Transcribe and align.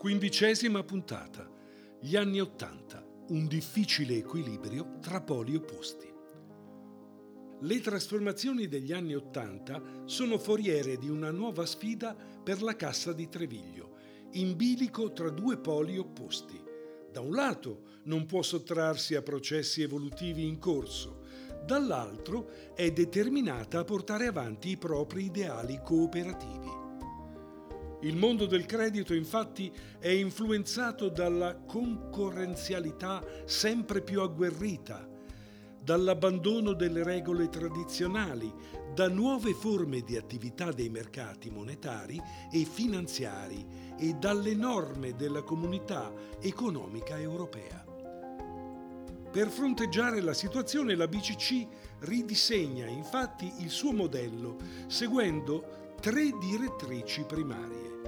Quindicesima 0.00 0.82
puntata. 0.82 1.46
Gli 2.00 2.16
anni 2.16 2.40
Ottanta. 2.40 3.04
Un 3.28 3.46
difficile 3.46 4.16
equilibrio 4.16 4.96
tra 4.98 5.20
poli 5.20 5.54
opposti. 5.54 6.10
Le 7.60 7.80
trasformazioni 7.80 8.66
degli 8.66 8.94
anni 8.94 9.14
Ottanta 9.14 9.82
sono 10.06 10.38
foriere 10.38 10.96
di 10.96 11.10
una 11.10 11.30
nuova 11.30 11.66
sfida 11.66 12.14
per 12.14 12.62
la 12.62 12.76
Cassa 12.76 13.12
di 13.12 13.28
Treviglio, 13.28 13.98
in 14.32 14.56
bilico 14.56 15.12
tra 15.12 15.28
due 15.28 15.58
poli 15.58 15.98
opposti. 15.98 16.58
Da 17.12 17.20
un 17.20 17.34
lato 17.34 17.82
non 18.04 18.24
può 18.24 18.40
sottrarsi 18.40 19.16
a 19.16 19.20
processi 19.20 19.82
evolutivi 19.82 20.46
in 20.46 20.58
corso, 20.58 21.24
dall'altro 21.66 22.72
è 22.74 22.90
determinata 22.90 23.80
a 23.80 23.84
portare 23.84 24.28
avanti 24.28 24.70
i 24.70 24.78
propri 24.78 25.26
ideali 25.26 25.78
cooperativi. 25.84 26.88
Il 28.02 28.16
mondo 28.16 28.46
del 28.46 28.64
credito 28.64 29.12
infatti 29.12 29.70
è 29.98 30.08
influenzato 30.08 31.10
dalla 31.10 31.54
concorrenzialità 31.54 33.22
sempre 33.44 34.00
più 34.00 34.22
agguerrita, 34.22 35.06
dall'abbandono 35.82 36.72
delle 36.72 37.02
regole 37.02 37.50
tradizionali, 37.50 38.50
da 38.94 39.08
nuove 39.08 39.52
forme 39.52 40.00
di 40.00 40.16
attività 40.16 40.72
dei 40.72 40.88
mercati 40.88 41.50
monetari 41.50 42.20
e 42.50 42.64
finanziari 42.64 43.66
e 43.98 44.14
dalle 44.14 44.54
norme 44.54 45.14
della 45.14 45.42
comunità 45.42 46.10
economica 46.40 47.18
europea. 47.18 47.84
Per 49.30 49.48
fronteggiare 49.48 50.20
la 50.22 50.34
situazione 50.34 50.96
la 50.96 51.06
BCC 51.06 51.66
ridisegna 52.00 52.86
infatti 52.86 53.52
il 53.58 53.68
suo 53.68 53.92
modello 53.92 54.56
seguendo 54.88 55.89
tre 56.00 56.30
direttrici 56.40 57.24
primarie. 57.24 58.00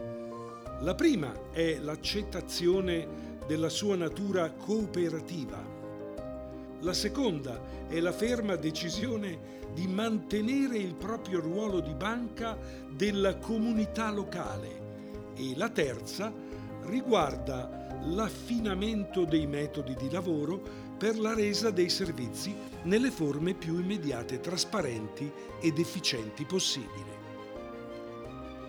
La 0.80 0.94
prima 0.94 1.50
è 1.50 1.76
l'accettazione 1.78 3.36
della 3.46 3.68
sua 3.68 3.96
natura 3.96 4.50
cooperativa. 4.52 5.62
La 6.80 6.94
seconda 6.94 7.60
è 7.86 8.00
la 8.00 8.12
ferma 8.12 8.56
decisione 8.56 9.60
di 9.74 9.86
mantenere 9.86 10.78
il 10.78 10.94
proprio 10.94 11.40
ruolo 11.40 11.80
di 11.80 11.92
banca 11.92 12.56
della 12.88 13.36
comunità 13.36 14.10
locale 14.10 15.32
e 15.36 15.52
la 15.54 15.68
terza 15.68 16.32
riguarda 16.84 18.00
l'affinamento 18.06 19.26
dei 19.26 19.46
metodi 19.46 19.94
di 19.96 20.10
lavoro 20.10 20.60
per 20.96 21.18
la 21.18 21.34
resa 21.34 21.70
dei 21.70 21.90
servizi 21.90 22.54
nelle 22.84 23.10
forme 23.10 23.52
più 23.52 23.78
immediate, 23.78 24.40
trasparenti 24.40 25.30
ed 25.60 25.78
efficienti 25.78 26.46
possibili. 26.46 27.21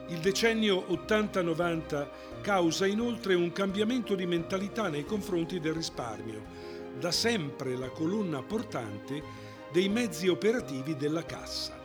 Il 0.10 0.20
decennio 0.20 0.86
80-90 0.90 2.08
causa 2.42 2.86
inoltre 2.86 3.36
un 3.36 3.52
cambiamento 3.52 4.16
di 4.16 4.26
mentalità 4.26 4.90
nei 4.90 5.06
confronti 5.06 5.60
del 5.60 5.74
risparmio, 5.74 6.44
da 7.00 7.12
sempre 7.12 7.78
la 7.78 7.90
colonna 7.90 8.44
portante 8.44 9.22
dei 9.72 9.90
mezzi 9.90 10.28
operativi 10.28 10.96
della 10.96 11.24
cassa. 11.24 11.80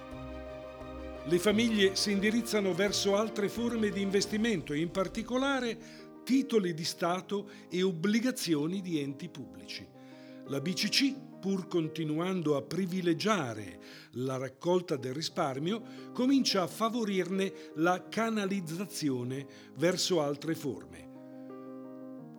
Le 1.25 1.39
famiglie 1.39 1.95
si 1.95 2.11
indirizzano 2.11 2.75
verso 2.75 3.17
altre 3.17 3.49
forme 3.49 3.91
di 3.91 4.01
investimento, 4.01 4.73
in 4.75 4.91
particolare 4.91 5.79
titoli 6.25 6.75
di 6.75 6.85
Stato 6.85 7.49
e 7.71 7.83
obbligazioni 7.83 8.81
di 8.81 9.01
enti 9.01 9.29
pubblici. 9.29 9.87
La 10.47 10.61
BCC 10.61 11.28
pur 11.41 11.69
continuando 11.69 12.57
a 12.57 12.63
privilegiare 12.63 13.81
la 14.13 14.37
raccolta 14.37 14.97
del 14.97 15.15
risparmio, 15.15 16.11
comincia 16.13 16.63
a 16.63 16.67
favorirne 16.67 17.53
la 17.77 18.09
canalizzazione 18.09 19.47
verso 19.77 20.21
altre 20.21 20.55
forme. 20.55 21.07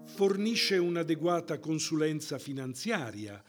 Fornisce 0.05 0.77
un'adeguata 0.77 1.59
consulenza 1.59 2.37
finanziaria 2.39 3.41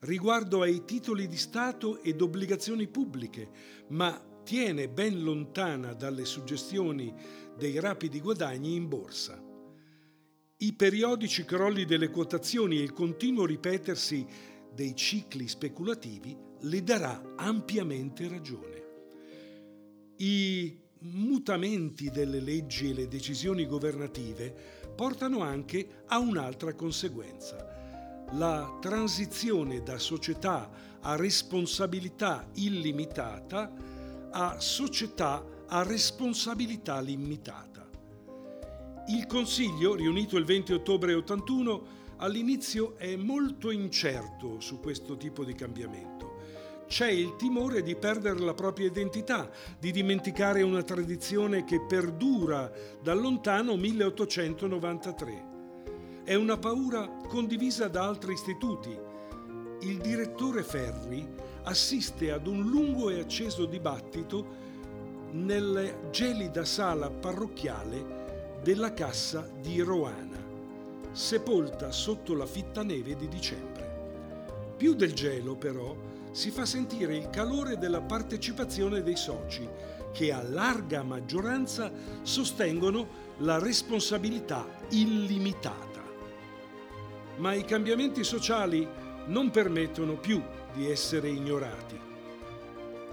riguardo 0.00 0.62
ai 0.62 0.84
titoli 0.84 1.26
di 1.26 1.36
Stato 1.36 2.02
ed 2.02 2.20
obbligazioni 2.20 2.86
pubbliche, 2.86 3.50
ma 3.88 4.20
tiene 4.44 4.88
ben 4.88 5.22
lontana 5.22 5.92
dalle 5.94 6.24
suggestioni 6.24 7.12
dei 7.56 7.80
rapidi 7.80 8.20
guadagni 8.20 8.74
in 8.74 8.88
borsa. 8.88 9.42
I 10.60 10.72
periodici 10.72 11.44
crolli 11.44 11.84
delle 11.84 12.08
quotazioni 12.08 12.78
e 12.78 12.82
il 12.82 12.92
continuo 12.92 13.46
ripetersi 13.46 14.26
dei 14.74 14.94
cicli 14.94 15.48
speculativi 15.48 16.36
le 16.60 16.82
darà 16.82 17.34
ampiamente 17.36 18.28
ragione. 18.28 18.86
I 20.16 20.80
mutamenti 21.00 22.10
delle 22.10 22.40
leggi 22.40 22.90
e 22.90 22.94
le 22.94 23.08
decisioni 23.08 23.66
governative 23.66 24.54
portano 24.94 25.40
anche 25.40 26.02
a 26.06 26.18
un'altra 26.18 26.74
conseguenza, 26.74 28.26
la 28.32 28.78
transizione 28.80 29.82
da 29.82 29.98
società 29.98 30.70
a 31.00 31.14
responsabilità 31.14 32.48
illimitata 32.54 33.72
a 34.30 34.60
società 34.60 35.44
a 35.68 35.82
responsabilità 35.82 37.00
limitata. 37.00 37.88
Il 39.08 39.26
Consiglio, 39.26 39.94
riunito 39.94 40.36
il 40.36 40.44
20 40.44 40.72
ottobre 40.74 41.14
81, 41.14 41.86
all'inizio 42.18 42.96
è 42.96 43.16
molto 43.16 43.70
incerto 43.70 44.60
su 44.60 44.80
questo 44.80 45.16
tipo 45.16 45.44
di 45.44 45.54
cambiamento. 45.54 46.36
C'è 46.86 47.10
il 47.10 47.36
timore 47.36 47.82
di 47.82 47.94
perdere 47.96 48.40
la 48.40 48.54
propria 48.54 48.86
identità, 48.86 49.50
di 49.78 49.90
dimenticare 49.90 50.62
una 50.62 50.82
tradizione 50.82 51.64
che 51.64 51.84
perdura 51.86 52.72
dal 53.02 53.20
lontano 53.20 53.76
1893. 53.76 55.46
È 56.24 56.34
una 56.34 56.56
paura 56.56 57.06
condivisa 57.28 57.88
da 57.88 58.06
altri 58.06 58.32
istituti. 58.32 58.96
Il 59.80 59.98
direttore 59.98 60.62
Ferri 60.62 61.26
assiste 61.64 62.32
ad 62.32 62.46
un 62.46 62.68
lungo 62.68 63.10
e 63.10 63.20
acceso 63.20 63.66
dibattito 63.66 64.66
nella 65.32 66.10
gelida 66.10 66.64
sala 66.64 67.10
parrocchiale 67.10 68.60
della 68.62 68.94
Cassa 68.94 69.48
di 69.60 69.80
Roana 69.80 70.27
sepolta 71.18 71.90
sotto 71.90 72.32
la 72.34 72.46
fitta 72.46 72.84
neve 72.84 73.16
di 73.16 73.26
dicembre. 73.26 74.76
Più 74.76 74.94
del 74.94 75.14
gelo, 75.14 75.56
però, 75.56 75.96
si 76.30 76.52
fa 76.52 76.64
sentire 76.64 77.16
il 77.16 77.28
calore 77.28 77.76
della 77.76 78.00
partecipazione 78.00 79.02
dei 79.02 79.16
soci, 79.16 79.68
che 80.12 80.32
a 80.32 80.44
larga 80.44 81.02
maggioranza 81.02 81.90
sostengono 82.22 83.26
la 83.38 83.58
responsabilità 83.58 84.64
illimitata. 84.90 86.04
Ma 87.38 87.52
i 87.52 87.64
cambiamenti 87.64 88.22
sociali 88.22 88.86
non 89.26 89.50
permettono 89.50 90.14
più 90.14 90.40
di 90.72 90.88
essere 90.88 91.28
ignorati. 91.30 91.98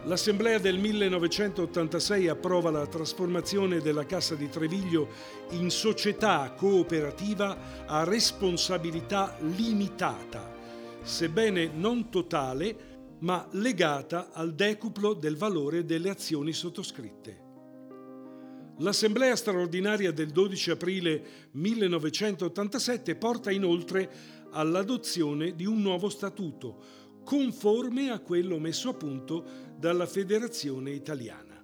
L'Assemblea 0.06 0.60
del 0.60 0.78
1986 0.78 2.28
approva 2.28 2.70
la 2.70 2.86
trasformazione 2.86 3.80
della 3.80 4.06
Cassa 4.06 4.36
di 4.36 4.48
Treviglio 4.50 5.08
in 5.52 5.72
società 5.72 6.54
cooperativa 6.56 7.88
a 7.88 8.04
responsabilità 8.04 9.36
limitata, 9.40 10.54
sebbene 11.02 11.72
non 11.74 12.12
totale, 12.12 13.18
ma 13.22 13.48
legata 13.54 14.30
al 14.32 14.54
decuplo 14.54 15.14
del 15.14 15.38
valore 15.38 15.86
delle 15.86 16.12
azioni 16.12 16.54
sottoscritte. 16.54 17.42
L'Assemblea 18.80 19.36
straordinaria 19.36 20.12
del 20.12 20.30
12 20.30 20.70
aprile 20.70 21.26
1987 21.52 23.16
porta 23.16 23.50
inoltre 23.50 24.12
all'adozione 24.52 25.56
di 25.56 25.66
un 25.66 25.82
nuovo 25.82 26.10
statuto, 26.10 27.05
conforme 27.26 28.12
a 28.12 28.20
quello 28.20 28.60
messo 28.60 28.90
a 28.90 28.94
punto 28.94 29.44
dalla 29.78 30.06
Federazione 30.06 30.92
Italiana. 30.92 31.62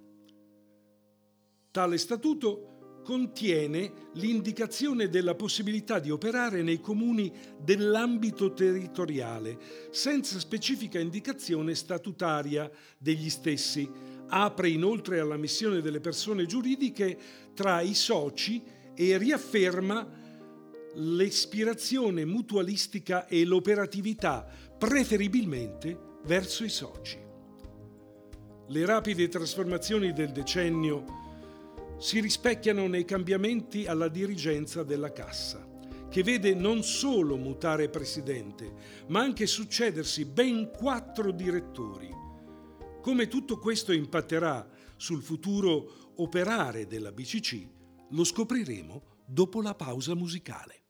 Tale 1.70 1.96
statuto 1.96 3.00
contiene 3.02 4.10
l'indicazione 4.14 5.08
della 5.08 5.34
possibilità 5.34 5.98
di 5.98 6.10
operare 6.10 6.62
nei 6.62 6.80
comuni 6.80 7.32
dell'ambito 7.58 8.52
territoriale, 8.52 9.58
senza 9.90 10.38
specifica 10.38 10.98
indicazione 10.98 11.74
statutaria 11.74 12.70
degli 12.98 13.30
stessi. 13.30 13.88
Apre 14.26 14.68
inoltre 14.68 15.20
alla 15.20 15.36
missione 15.36 15.80
delle 15.80 16.00
persone 16.00 16.44
giuridiche 16.44 17.18
tra 17.54 17.80
i 17.80 17.94
soci 17.94 18.62
e 18.94 19.16
riafferma 19.16 20.21
l'ispirazione 20.94 22.24
mutualistica 22.24 23.26
e 23.26 23.44
l'operatività, 23.44 24.46
preferibilmente 24.78 25.98
verso 26.24 26.64
i 26.64 26.68
soci. 26.68 27.18
Le 28.68 28.86
rapide 28.86 29.28
trasformazioni 29.28 30.12
del 30.12 30.32
decennio 30.32 31.04
si 31.98 32.20
rispecchiano 32.20 32.86
nei 32.86 33.04
cambiamenti 33.04 33.86
alla 33.86 34.08
dirigenza 34.08 34.82
della 34.82 35.12
Cassa, 35.12 35.68
che 36.08 36.22
vede 36.22 36.54
non 36.54 36.82
solo 36.82 37.36
mutare 37.36 37.88
presidente, 37.88 38.72
ma 39.08 39.20
anche 39.20 39.46
succedersi 39.46 40.24
ben 40.24 40.70
quattro 40.70 41.30
direttori. 41.30 42.10
Come 43.00 43.28
tutto 43.28 43.58
questo 43.58 43.92
impatterà 43.92 44.68
sul 44.96 45.22
futuro 45.22 46.12
operare 46.16 46.86
della 46.86 47.12
BCC, 47.12 47.66
lo 48.10 48.24
scopriremo 48.24 49.02
dopo 49.26 49.62
la 49.62 49.74
pausa 49.74 50.14
musicale. 50.14 50.81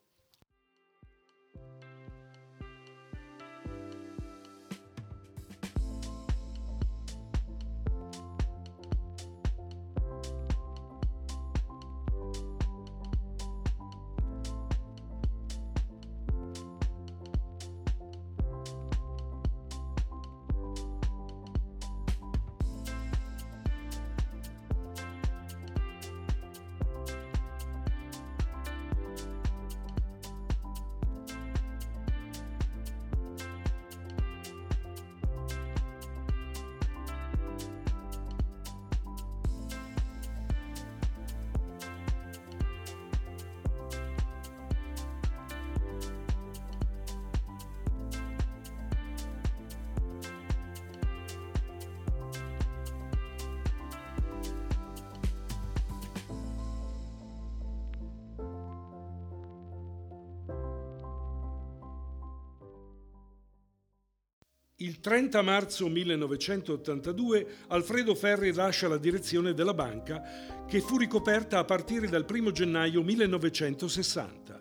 Il 64.82 64.98
30 64.98 65.42
marzo 65.42 65.86
1982 65.86 67.46
Alfredo 67.68 68.16
Ferri 68.16 68.52
lascia 68.52 68.88
la 68.88 68.96
direzione 68.96 69.54
della 69.54 69.74
banca 69.74 70.64
che 70.66 70.80
fu 70.80 70.96
ricoperta 70.96 71.58
a 71.58 71.64
partire 71.64 72.08
dal 72.08 72.26
1 72.28 72.50
gennaio 72.50 73.00
1960. 73.00 74.60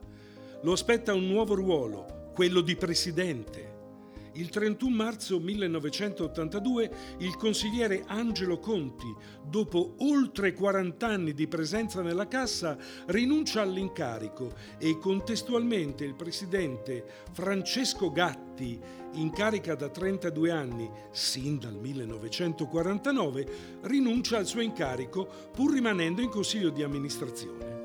Lo 0.62 0.74
aspetta 0.74 1.16
un 1.16 1.26
nuovo 1.26 1.56
ruolo, 1.56 2.30
quello 2.36 2.62
di 2.62 2.76
presidente. 2.76 3.71
Il 4.34 4.48
31 4.48 4.96
marzo 4.96 5.40
1982 5.40 6.92
il 7.18 7.36
consigliere 7.36 8.04
Angelo 8.08 8.60
Conti, 8.60 9.14
dopo 9.44 9.96
oltre 10.00 10.54
40 10.54 11.06
anni 11.06 11.34
di 11.34 11.48
presenza 11.48 12.02
nella 12.02 12.30
Cassa, 12.30 12.78
rinuncia 13.08 13.62
all'incarico 13.62 14.54
e 14.78 14.98
contestualmente 14.98 16.06
il 16.06 16.16
presidente 16.16 17.04
Francesco 17.34 18.10
Gatti, 18.10 18.80
in 19.16 19.32
carica 19.32 19.76
da 19.76 19.90
32 19.90 20.50
anni, 20.50 20.90
sin 21.12 21.60
dal 21.60 21.76
1949, 21.76 23.48
rinuncia 23.82 24.38
al 24.38 24.46
suo 24.46 24.62
incarico 24.62 25.28
pur 25.52 25.74
rimanendo 25.74 26.22
in 26.22 26.30
consiglio 26.30 26.70
di 26.70 26.84
amministrazione. 26.84 27.81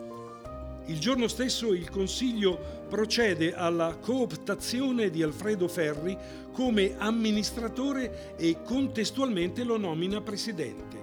Il 0.89 1.01
giorno 1.01 1.27
stesso 1.27 1.75
il 1.75 1.91
Consiglio 1.91 2.85
procede 2.89 3.55
alla 3.55 3.97
cooptazione 3.97 5.11
di 5.11 5.21
Alfredo 5.21 5.67
Ferri 5.67 6.17
come 6.53 6.95
amministratore 6.97 8.37
e 8.37 8.63
contestualmente 8.63 9.65
lo 9.65 9.79
nomina 9.79 10.21
presidente, 10.21 10.97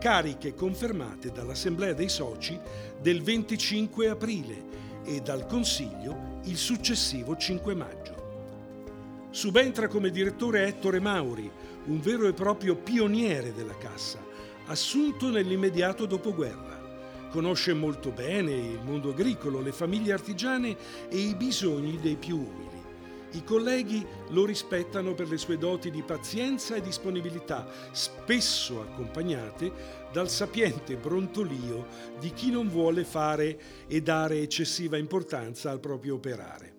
cariche 0.00 0.54
confermate 0.54 1.30
dall'Assemblea 1.30 1.92
dei 1.92 2.08
Soci 2.08 2.58
del 3.00 3.20
25 3.22 4.08
aprile 4.08 4.64
e 5.04 5.20
dal 5.20 5.46
Consiglio 5.46 6.40
il 6.44 6.56
successivo 6.56 7.36
5 7.36 7.74
maggio. 7.74 8.16
Subentra 9.28 9.88
come 9.88 10.10
direttore 10.10 10.66
Ettore 10.66 11.00
Mauri, 11.00 11.50
un 11.84 12.00
vero 12.00 12.26
e 12.26 12.32
proprio 12.32 12.76
pioniere 12.76 13.52
della 13.52 13.76
Cassa, 13.76 14.24
assunto 14.68 15.28
nell'immediato 15.28 16.06
dopoguerra. 16.06 16.77
Conosce 17.30 17.74
molto 17.74 18.10
bene 18.10 18.52
il 18.52 18.80
mondo 18.82 19.10
agricolo, 19.10 19.60
le 19.60 19.72
famiglie 19.72 20.14
artigiane 20.14 20.76
e 21.10 21.18
i 21.18 21.34
bisogni 21.34 21.98
dei 22.00 22.16
più 22.16 22.36
umili. 22.36 22.78
I 23.32 23.44
colleghi 23.44 24.04
lo 24.30 24.46
rispettano 24.46 25.12
per 25.12 25.28
le 25.28 25.36
sue 25.36 25.58
doti 25.58 25.90
di 25.90 26.02
pazienza 26.02 26.74
e 26.74 26.80
disponibilità, 26.80 27.68
spesso 27.92 28.80
accompagnate 28.80 29.70
dal 30.10 30.30
sapiente 30.30 30.96
brontolio 30.96 31.86
di 32.18 32.32
chi 32.32 32.50
non 32.50 32.70
vuole 32.70 33.04
fare 33.04 33.60
e 33.86 34.00
dare 34.00 34.40
eccessiva 34.40 34.96
importanza 34.96 35.70
al 35.70 35.80
proprio 35.80 36.14
operare. 36.14 36.76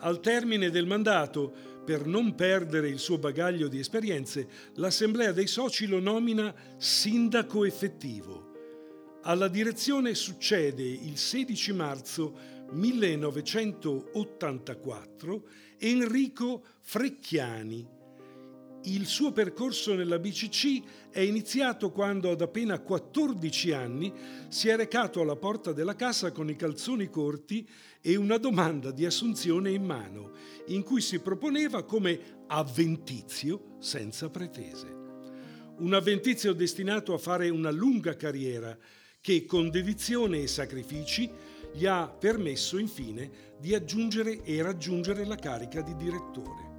Al 0.00 0.20
termine 0.20 0.68
del 0.68 0.86
mandato, 0.86 1.50
per 1.82 2.04
non 2.04 2.34
perdere 2.34 2.88
il 2.88 2.98
suo 2.98 3.16
bagaglio 3.16 3.68
di 3.68 3.78
esperienze, 3.78 4.46
l'Assemblea 4.74 5.32
dei 5.32 5.46
Soci 5.46 5.86
lo 5.86 6.00
nomina 6.00 6.54
sindaco 6.76 7.64
effettivo 7.64 8.50
alla 9.22 9.48
direzione 9.48 10.14
succede 10.14 10.82
il 10.82 11.16
16 11.16 11.72
marzo 11.72 12.36
1984 12.70 15.42
Enrico 15.78 16.62
Frecchiani. 16.80 18.00
Il 18.84 19.06
suo 19.06 19.30
percorso 19.30 19.94
nella 19.94 20.18
BCC 20.18 21.10
è 21.10 21.20
iniziato 21.20 21.92
quando 21.92 22.32
ad 22.32 22.40
appena 22.40 22.80
14 22.80 23.70
anni 23.70 24.12
si 24.48 24.66
è 24.68 24.74
recato 24.74 25.20
alla 25.20 25.36
porta 25.36 25.72
della 25.72 25.94
casa 25.94 26.32
con 26.32 26.50
i 26.50 26.56
calzoni 26.56 27.08
corti 27.08 27.64
e 28.00 28.16
una 28.16 28.38
domanda 28.38 28.90
di 28.90 29.06
assunzione 29.06 29.70
in 29.70 29.84
mano, 29.84 30.32
in 30.66 30.82
cui 30.82 31.00
si 31.00 31.20
proponeva 31.20 31.84
come 31.84 32.42
avventizio 32.48 33.76
senza 33.78 34.28
pretese. 34.30 34.98
Un 35.78 35.94
avventizio 35.94 36.52
destinato 36.52 37.14
a 37.14 37.18
fare 37.18 37.50
una 37.50 37.70
lunga 37.70 38.16
carriera, 38.16 38.76
che 39.22 39.46
con 39.46 39.70
dedizione 39.70 40.42
e 40.42 40.48
sacrifici 40.48 41.30
gli 41.72 41.86
ha 41.86 42.08
permesso 42.08 42.76
infine 42.76 43.54
di 43.56 43.72
aggiungere 43.72 44.42
e 44.42 44.60
raggiungere 44.60 45.24
la 45.24 45.36
carica 45.36 45.80
di 45.80 45.94
direttore. 45.94 46.70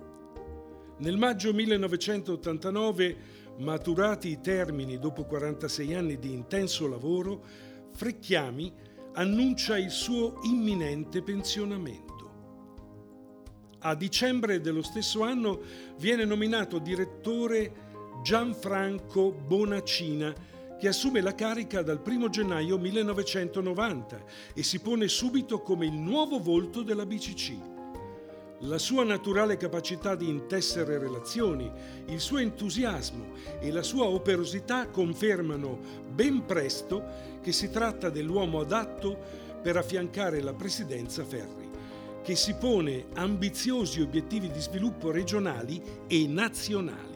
Nel 0.98 1.18
maggio 1.18 1.54
1989, 1.54 3.18
maturati 3.60 4.28
i 4.28 4.42
termini 4.42 5.00
dopo 5.00 5.24
46 5.24 5.96
anni 5.96 6.20
di 6.20 6.34
intenso 6.34 6.86
lavoro, 6.88 7.46
Frecchiami 7.94 8.74
annuncia 9.14 9.78
il 9.78 9.90
suo 9.90 10.42
imminente 10.44 11.22
pensionamento. 11.22 12.12
A 13.80 13.96
dicembre 13.96 14.60
dello 14.60 14.82
stesso 14.82 15.24
anno 15.24 15.62
viene 15.98 16.26
nominato 16.26 16.80
direttore 16.80 17.92
Gianfranco 18.22 19.32
Bonacina, 19.32 20.34
che 20.84 20.90
assume 20.90 21.22
la 21.22 21.34
carica 21.34 21.82
dal 21.82 22.02
1 22.06 22.28
gennaio 22.28 22.78
1990 22.78 24.22
e 24.54 24.64
si 24.64 24.80
pone 24.80 25.08
subito 25.08 25.62
come 25.62 25.86
il 25.86 25.94
nuovo 25.94 26.40
volto 26.40 26.82
della 26.82 27.06
BCC. 27.06 27.54
La 28.64 28.78
sua 28.78 29.06
naturale 29.06 29.56
capacità 29.56 30.14
di 30.16 30.28
intessere 30.28 30.98
relazioni, 30.98 31.72
il 32.08 32.20
suo 32.20 32.40
entusiasmo 32.40 33.28
e 33.62 33.72
la 33.72 33.82
sua 33.82 34.08
operosità 34.08 34.90
confermano 34.90 35.80
ben 36.06 36.44
presto 36.44 37.02
che 37.42 37.54
si 37.54 37.70
tratta 37.70 38.10
dell'uomo 38.10 38.60
adatto 38.60 39.18
per 39.62 39.78
affiancare 39.78 40.42
la 40.42 40.54
presidenza 40.54 41.24
Ferri, 41.24 41.70
che 42.22 42.36
si 42.36 42.56
pone 42.56 43.06
ambiziosi 43.14 44.02
obiettivi 44.02 44.52
di 44.52 44.60
sviluppo 44.60 45.12
regionali 45.12 45.82
e 46.08 46.28
nazionali. 46.28 47.13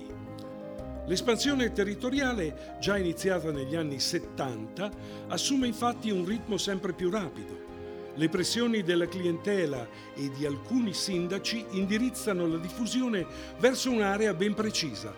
L'espansione 1.07 1.71
territoriale, 1.71 2.75
già 2.81 2.97
iniziata 2.97 3.49
negli 3.49 3.77
anni 3.77 3.97
70, 3.97 4.91
assume 5.29 5.65
infatti 5.65 6.11
un 6.11 6.25
ritmo 6.25 6.57
sempre 6.57 6.91
più 6.91 7.09
rapido. 7.09 7.65
Le 8.13 8.27
pressioni 8.27 8.83
della 8.83 9.07
clientela 9.07 9.87
e 10.13 10.29
di 10.31 10.45
alcuni 10.45 10.93
sindaci 10.93 11.65
indirizzano 11.71 12.45
la 12.45 12.57
diffusione 12.57 13.25
verso 13.57 13.89
un'area 13.89 14.33
ben 14.33 14.53
precisa, 14.53 15.15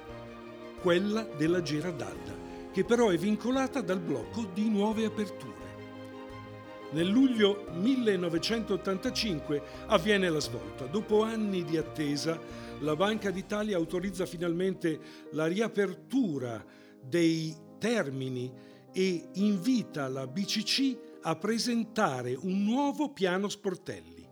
quella 0.80 1.24
della 1.24 1.64
Giradalda, 1.64 2.38
che 2.72 2.84
però 2.84 3.10
è 3.10 3.18
vincolata 3.18 3.82
dal 3.82 4.00
blocco 4.00 4.48
di 4.54 4.70
nuove 4.70 5.06
aperture. 5.06 5.58
Nel 6.92 7.08
luglio 7.08 7.66
1985 7.74 9.62
avviene 9.88 10.30
la 10.30 10.40
svolta. 10.40 10.86
Dopo 10.86 11.24
anni 11.24 11.64
di 11.64 11.78
attesa, 11.78 12.40
la 12.80 12.96
Banca 12.96 13.30
d'Italia 13.30 13.76
autorizza 13.76 14.26
finalmente 14.26 15.00
la 15.32 15.48
riapertura 15.48 16.64
dei 17.02 17.56
termini 17.78 18.52
e 18.94 19.30
invita 19.34 20.08
la 20.08 20.28
BCC 20.28 20.98
a 21.22 21.36
presentare 21.36 22.38
un 22.40 22.64
nuovo 22.64 23.12
piano 23.12 23.50
sportelli. 23.50 24.28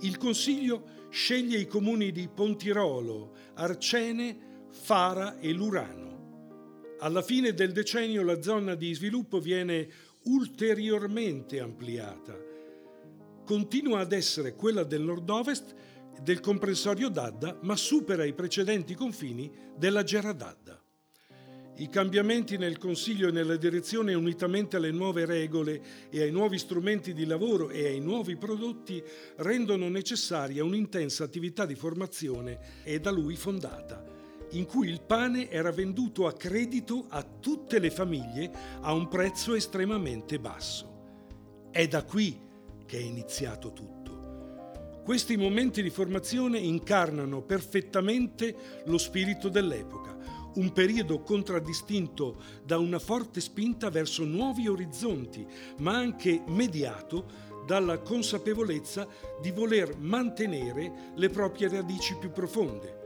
Il 0.00 0.16
Consiglio 0.16 1.08
sceglie 1.10 1.58
i 1.58 1.66
comuni 1.66 2.12
di 2.12 2.28
Pontirolo, 2.28 3.34
Arcene, 3.54 4.66
Fara 4.70 5.38
e 5.38 5.52
Lurano. 5.52 6.10
Alla 7.00 7.22
fine 7.22 7.52
del 7.52 7.72
decennio 7.72 8.22
la 8.22 8.40
zona 8.40 8.74
di 8.74 8.94
sviluppo 8.94 9.40
viene 9.40 9.88
ulteriormente 10.24 11.58
ampliata 11.60 12.50
continua 13.44 14.00
ad 14.00 14.12
essere 14.12 14.54
quella 14.54 14.84
del 14.84 15.02
nord-ovest 15.02 15.74
del 16.22 16.40
comprensorio 16.40 17.08
d'Adda, 17.08 17.58
ma 17.62 17.74
supera 17.74 18.24
i 18.24 18.32
precedenti 18.32 18.94
confini 18.94 19.50
della 19.76 20.04
Gera 20.04 20.32
d'Adda. 20.32 20.80
I 21.76 21.88
cambiamenti 21.88 22.58
nel 22.58 22.78
Consiglio 22.78 23.28
e 23.28 23.32
nella 23.32 23.56
direzione, 23.56 24.14
unitamente 24.14 24.76
alle 24.76 24.92
nuove 24.92 25.24
regole 25.24 25.82
e 26.10 26.22
ai 26.22 26.30
nuovi 26.30 26.58
strumenti 26.58 27.12
di 27.12 27.24
lavoro 27.24 27.70
e 27.70 27.86
ai 27.86 27.98
nuovi 27.98 28.36
prodotti, 28.36 29.02
rendono 29.36 29.88
necessaria 29.88 30.62
un'intensa 30.62 31.24
attività 31.24 31.66
di 31.66 31.74
formazione 31.74 32.82
e 32.84 33.00
da 33.00 33.10
lui 33.10 33.34
fondata, 33.34 34.04
in 34.50 34.66
cui 34.66 34.88
il 34.88 35.00
pane 35.00 35.50
era 35.50 35.72
venduto 35.72 36.26
a 36.26 36.34
credito 36.34 37.06
a 37.08 37.22
tutte 37.22 37.78
le 37.78 37.90
famiglie 37.90 38.52
a 38.82 38.92
un 38.92 39.08
prezzo 39.08 39.54
estremamente 39.54 40.38
basso. 40.38 41.70
È 41.70 41.88
da 41.88 42.04
qui 42.04 42.38
che 42.84 42.98
è 42.98 43.00
iniziato 43.00 43.72
tutto. 43.72 44.01
Questi 45.04 45.36
momenti 45.36 45.82
di 45.82 45.90
formazione 45.90 46.58
incarnano 46.58 47.42
perfettamente 47.42 48.54
lo 48.84 48.98
spirito 48.98 49.48
dell'epoca 49.48 50.12
un 50.54 50.72
periodo 50.72 51.22
contraddistinto 51.22 52.42
da 52.64 52.78
una 52.78 52.98
forte 52.98 53.40
spinta 53.40 53.90
verso 53.90 54.24
nuovi 54.24 54.68
orizzonti, 54.68 55.46
ma 55.78 55.96
anche 55.96 56.42
mediato 56.46 57.50
dalla 57.66 57.98
consapevolezza 58.00 59.06
di 59.40 59.50
voler 59.50 59.96
mantenere 59.96 61.12
le 61.14 61.28
proprie 61.30 61.68
radici 61.68 62.16
più 62.16 62.30
profonde. 62.30 63.00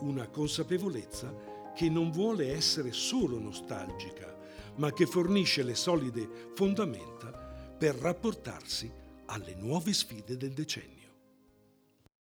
Una 0.00 0.28
consapevolezza 0.28 1.32
che 1.74 1.88
non 1.88 2.10
vuole 2.10 2.52
essere 2.52 2.92
solo 2.92 3.38
nostalgica, 3.38 4.36
ma 4.76 4.92
che 4.92 5.06
fornisce 5.06 5.62
le 5.62 5.74
solide 5.74 6.28
fondamenta 6.54 7.76
per 7.78 7.94
rapportarsi 7.96 8.90
alle 9.26 9.54
nuove 9.54 9.92
sfide 9.92 10.36
del 10.36 10.52
decennio. 10.52 10.99